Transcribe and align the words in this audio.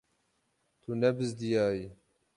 Tu 0.81 0.91
nebizdiyayî. 1.01 1.87